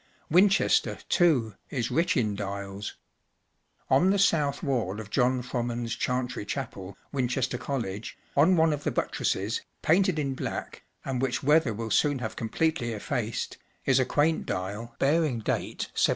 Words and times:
Winchester, 0.31 0.97
too, 1.09 1.53
is 1.69 1.91
rich 1.91 2.17
in 2.17 2.35
dials; 2.35 2.95
on 3.87 4.09
the 4.09 4.17
south 4.17 4.63
wall 4.63 4.99
of 4.99 5.11
John 5.11 5.43
Frommond’s 5.43 5.95
Chantry 5.95 6.43
Chapel, 6.43 6.97
Winchester 7.11 7.59
College, 7.59 8.17
on 8.35 8.55
one 8.57 8.73
of 8.73 8.83
the 8.83 8.89
buttresses, 8.89 9.61
painted 9.83 10.17
in 10.17 10.33
black, 10.33 10.81
and 11.05 11.21
which 11.21 11.43
weather 11.43 11.71
will 11.71 11.91
soon 11.91 12.17
have 12.17 12.35
com¬ 12.35 12.49
pletely 12.49 12.95
effaced, 12.95 13.59
is 13.85 13.99
a 13.99 14.03
quaint 14.05 14.47
dial 14.47 14.95
bearing 14.97 15.37
date 15.37 15.89
1712. 15.93 16.07